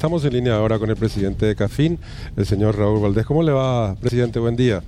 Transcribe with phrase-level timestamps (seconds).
[0.00, 1.98] Estamos en línea ahora con el presidente de CAFIN,
[2.36, 3.26] el señor Raúl Valdés.
[3.26, 4.38] ¿Cómo le va, presidente?
[4.38, 4.80] Buen día.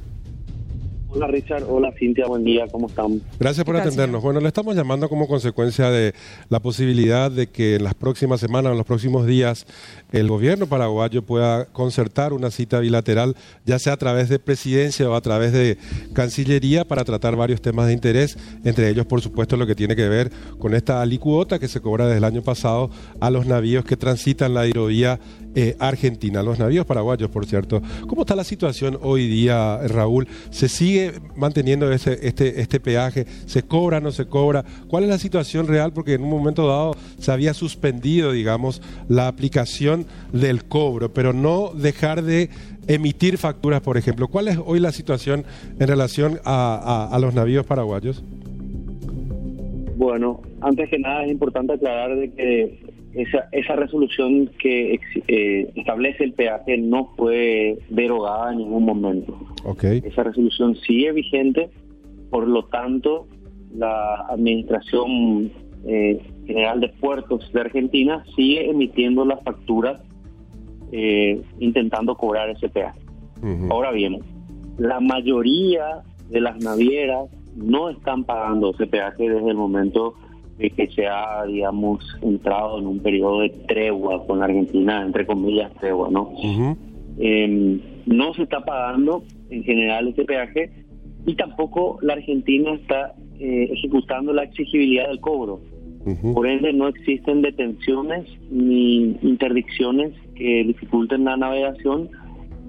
[1.12, 3.20] Hola Richard, hola Cintia, buen día, ¿cómo están?
[3.40, 4.22] Gracias por atendernos.
[4.22, 6.14] Bueno, le estamos llamando como consecuencia de
[6.48, 9.66] la posibilidad de que en las próximas semanas, en los próximos días,
[10.12, 13.34] el gobierno paraguayo pueda concertar una cita bilateral,
[13.66, 15.78] ya sea a través de presidencia o a través de
[16.12, 20.08] Cancillería, para tratar varios temas de interés, entre ellos, por supuesto, lo que tiene que
[20.08, 20.30] ver
[20.60, 22.88] con esta alicuota que se cobra desde el año pasado
[23.20, 25.18] a los navíos que transitan la hidrovía
[25.54, 27.82] eh, argentina, los navíos paraguayos, por cierto.
[28.06, 30.28] ¿Cómo está la situación hoy día, Raúl?
[30.50, 33.26] ¿Se sigue manteniendo ese, este, este peaje?
[33.46, 34.64] ¿Se cobra, no se cobra?
[34.88, 35.92] ¿Cuál es la situación real?
[35.92, 41.72] Porque en un momento dado se había suspendido, digamos, la aplicación del cobro, pero no
[41.74, 42.50] dejar de
[42.86, 44.28] emitir facturas, por ejemplo.
[44.28, 45.44] ¿Cuál es hoy la situación
[45.78, 48.22] en relación a, a los navíos paraguayos?
[49.96, 56.24] Bueno, antes que nada es importante aclarar de que esa, esa resolución que eh, establece
[56.24, 59.38] el peaje no fue derogada en ningún momento.
[59.64, 60.02] Okay.
[60.04, 61.70] Esa resolución sigue vigente,
[62.30, 63.26] por lo tanto,
[63.74, 65.50] la Administración
[65.86, 70.00] eh, General de Puertos de Argentina sigue emitiendo las facturas
[70.92, 72.98] eh, intentando cobrar ese peaje.
[73.70, 74.18] Ahora bien,
[74.76, 80.14] la mayoría de las navieras no están pagando ese peaje desde el momento
[80.68, 85.72] que se ha, digamos, entrado en un periodo de tregua con la Argentina, entre comillas,
[85.80, 86.32] tregua, ¿no?
[87.18, 90.70] Em, no se está pagando en general este peaje
[91.26, 95.60] y tampoco la Argentina está eh, ejecutando la exigibilidad del cobro.
[96.32, 102.08] Por ende, no existen detenciones ni interdicciones que dificulten la navegación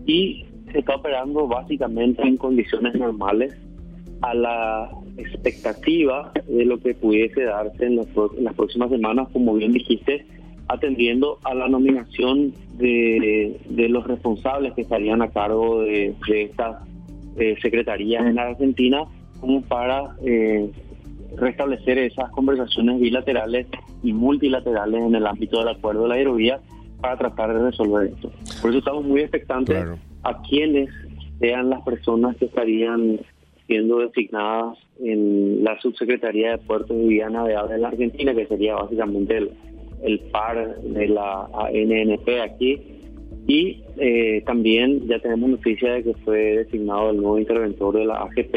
[0.05, 3.55] y se está operando básicamente en condiciones normales
[4.21, 10.25] a la expectativa de lo que pudiese darse en, las próximas semanas, como bien dijiste,
[10.67, 13.59] atendiendo a la nominación de,
[13.89, 16.77] los responsables que estarían a cargo de, estas
[17.37, 19.03] eh, secretarías en Argentina,
[19.39, 20.69] como para eh,
[21.35, 23.67] restablecer esas conversaciones bilaterales
[24.03, 26.59] y multilaterales en el ámbito del acuerdo de la aerovía
[26.99, 28.31] para tratar de resolver esto.
[28.61, 29.87] Por eso estamos muy expectantes
[30.23, 30.89] a quienes
[31.39, 33.19] sean las personas que estarían
[33.67, 38.75] siendo designadas en la subsecretaría de Puertos y Vía Navegable de la Argentina, que sería
[38.75, 39.37] básicamente
[40.03, 42.79] el, par de la ANNP aquí.
[43.47, 48.21] Y eh, también ya tenemos noticia de que fue designado el nuevo interventor de la
[48.21, 48.55] AGP,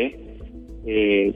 [0.87, 1.33] eh,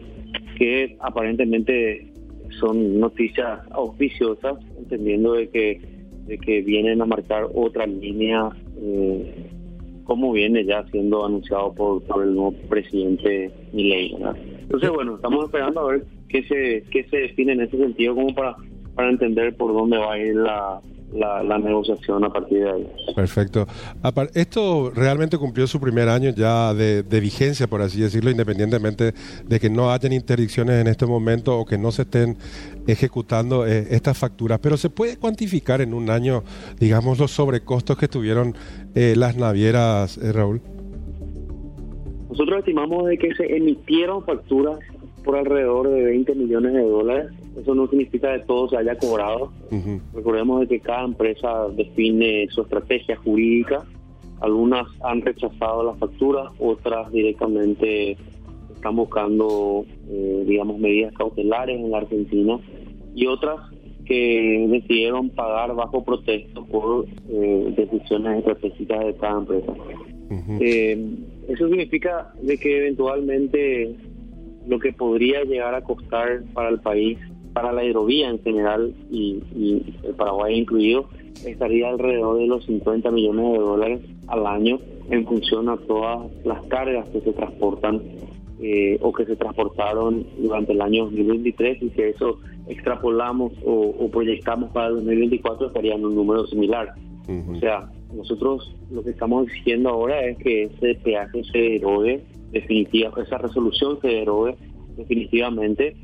[0.58, 2.12] que aparentemente
[2.60, 5.80] son noticias auspiciosas, entendiendo de que,
[6.26, 8.50] de que vienen a marcar otra línea.
[8.80, 9.48] Eh,
[10.08, 14.16] como viene ya siendo anunciado por, el nuevo presidente Milei.
[14.68, 18.34] Entonces, bueno, estamos esperando a ver qué se, qué se define en ese sentido como
[18.34, 18.54] para,
[18.94, 20.78] para entender por dónde va a ir la,
[21.14, 22.88] la, negociación a partir de ahí.
[23.14, 23.66] Perfecto.
[24.34, 29.14] Esto realmente cumplió su primer año ya de, vigencia, por así decirlo, independientemente
[29.46, 32.36] de que no hayan interdicciones en este momento o que no se estén
[32.86, 34.58] ejecutando eh, estas facturas.
[34.60, 36.44] Pero se puede cuantificar en un año,
[36.78, 38.54] digamos, los sobrecostos que tuvieron
[38.94, 40.60] eh, las navieras, eh, Raúl.
[42.38, 44.78] Nosotros estimamos de que se emitieron facturas
[45.24, 47.32] por alrededor de 20 millones de dólares.
[47.60, 49.50] Eso no significa que todo se haya cobrado.
[50.14, 53.84] Recordemos de que cada empresa define su estrategia jurídica.
[54.40, 58.16] Algunas han rechazado las facturas, otras directamente
[58.72, 62.60] están buscando, eh, digamos, medidas cautelares en la Argentina
[63.16, 63.58] y otras
[64.04, 69.72] que decidieron pagar bajo protesto por eh, decisiones estratégicas de cada empresa.
[70.60, 71.16] Eh,
[71.48, 73.96] eso significa de que eventualmente
[74.66, 77.18] lo que podría llegar a costar para el país,
[77.54, 79.40] para la hidrovía en general y,
[80.04, 81.08] el Paraguay incluido,
[81.46, 84.78] estaría alrededor de los 50 millones de dólares al año
[85.10, 88.02] en función a todas las cargas que se transportan
[88.60, 94.70] eh, o que se transportaron durante el año 2023 y que eso extrapolamos o, proyectamos
[94.72, 96.92] para el 2024 estaría en un número similar.
[97.50, 103.12] O sea, nosotros lo que estamos exigiendo ahora es que ese peaje se derogue definitiva,
[103.22, 104.56] esa resolución se derogue
[104.96, 105.96] definitivamente,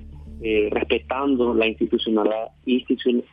[0.42, 2.52] eh, respetando la institucionalidad,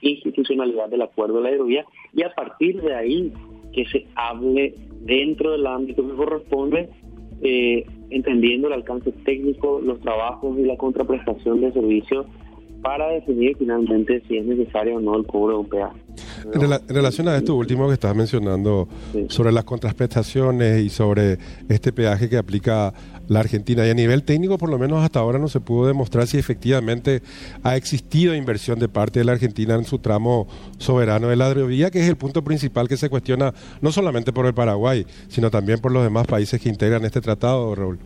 [0.01, 3.34] institucionalidad del acuerdo de la aerovía y a partir de ahí
[3.74, 6.90] que se hable dentro del ámbito que corresponde,
[7.42, 12.25] eh, entendiendo el alcance técnico, los trabajos y la contraprestación de servicios
[12.81, 16.00] para definir finalmente si es necesario o no el cobro de un peaje.
[16.54, 18.88] En, relación a esto último que estás mencionando,
[19.30, 21.38] sobre las contraprestaciones y sobre
[21.70, 22.94] este peaje que aplica
[23.28, 26.28] la Argentina, y a nivel técnico, por lo menos hasta ahora no se pudo demostrar
[26.28, 27.22] si efectivamente
[27.64, 30.48] ha existido inversión de parte de la Argentina en su tramo
[30.78, 34.46] soberano de la hidrovía, que es el punto principal que se cuestiona no solamente por
[34.46, 38.00] el Paraguay, sino también por los demás países que integran este tratado, Raúl.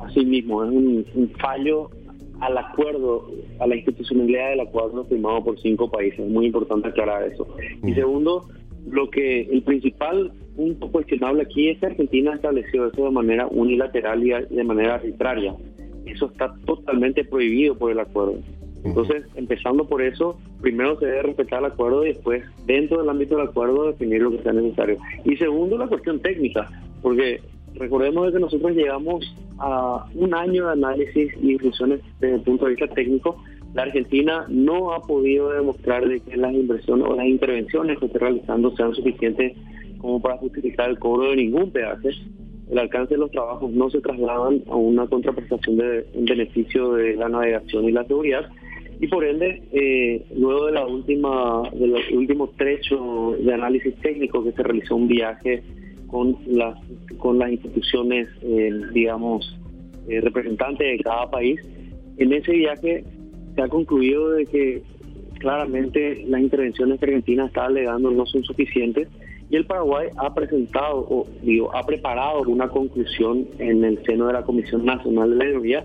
[0.00, 1.90] Así mismo, es un fallo
[2.42, 3.30] al acuerdo,
[3.60, 6.18] a la institucionalidad del acuerdo firmado por cinco países.
[6.18, 7.46] Es muy importante aclarar eso.
[7.84, 8.48] Y segundo,
[8.90, 14.24] lo que el principal punto cuestionable aquí es que Argentina estableció eso de manera unilateral
[14.26, 15.54] y de manera arbitraria.
[16.04, 18.40] Eso está totalmente prohibido por el acuerdo.
[18.84, 23.36] Entonces, empezando por eso, primero se debe respetar el acuerdo y después, dentro del ámbito
[23.36, 24.98] del acuerdo, definir lo que sea necesario.
[25.24, 26.68] Y segundo, la cuestión técnica,
[27.00, 27.40] porque
[27.74, 32.72] recordemos que nosotros llegamos a un año de análisis y discusiones desde el punto de
[32.72, 33.42] vista técnico.
[33.74, 38.18] La Argentina no ha podido demostrar de que las inversiones o las intervenciones que está
[38.18, 39.56] realizando sean suficientes
[39.98, 42.10] como para justificar el cobro de ningún peaje.
[42.70, 47.14] El alcance de los trabajos no se trasladan a una contraprestación de, en beneficio de
[47.14, 48.50] la navegación y la seguridad.
[49.00, 54.42] Y por ende, eh, luego de la última, de los últimos trecho de análisis técnico
[54.42, 55.62] que se realizó un viaje
[56.12, 56.78] con las
[57.16, 59.58] con las instituciones, eh, digamos,
[60.08, 61.58] eh, representantes de cada país.
[62.18, 63.04] En ese viaje
[63.54, 64.82] se ha concluido de que
[65.40, 69.08] claramente las intervenciones que Argentina está alegando no son suficientes
[69.50, 74.34] y el Paraguay ha presentado, o digo, ha preparado una conclusión en el seno de
[74.34, 75.84] la Comisión Nacional de la Hidrovía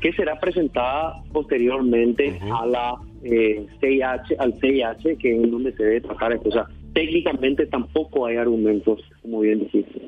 [0.00, 6.00] que será presentada posteriormente a la eh, CIH, al CIH, que es donde se debe
[6.02, 6.48] tratar esto.
[6.48, 6.66] O sea,
[6.96, 10.00] técnicamente tampoco hay argumentos, como bien dijiste.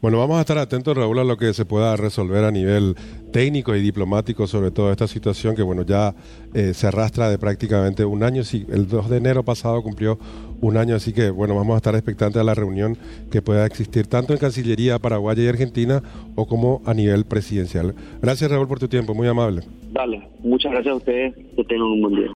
[0.00, 2.96] Bueno, vamos a estar atentos, Raúl, a lo que se pueda resolver a nivel
[3.30, 6.16] técnico y diplomático sobre toda esta situación que, bueno, ya
[6.52, 8.42] eh, se arrastra de prácticamente un año.
[8.42, 10.18] Sí, el 2 de enero pasado cumplió
[10.60, 12.96] un año, así que, bueno, vamos a estar expectantes a la reunión
[13.30, 16.02] que pueda existir tanto en Cancillería Paraguaya y Argentina
[16.34, 17.94] o como a nivel presidencial.
[18.20, 19.62] Gracias, Raúl, por tu tiempo, muy amable.
[19.92, 22.30] Dale, muchas gracias a ustedes, que tengan un buen día.